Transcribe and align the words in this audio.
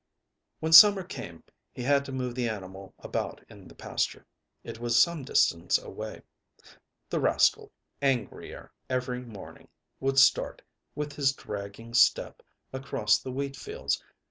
When 0.61 0.73
summer 0.73 1.03
came 1.03 1.43
he 1.71 1.83
had 1.83 2.05
to 2.05 2.11
move 2.11 2.33
the 2.33 2.49
animal 2.49 2.95
about 2.97 3.45
in 3.49 3.67
the 3.67 3.75
pasture. 3.75 4.25
It 4.63 4.79
was 4.79 4.97
some 4.99 5.23
distance 5.23 5.77
away. 5.77 6.23
The 7.11 7.19
rascal, 7.19 7.71
angrier 8.01 8.71
every 8.89 9.21
morning, 9.21 9.67
would 9.99 10.17
start, 10.17 10.63
with 10.95 11.13
his 11.13 11.33
dragging 11.33 11.93
step, 11.93 12.41
across 12.73 13.19
the 13.19 13.31
wheat 13.31 13.55
fields. 13.55 14.03